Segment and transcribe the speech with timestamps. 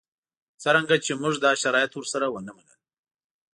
[0.61, 2.77] څرنګه چې موږ دا شرایط ورسره ونه منل.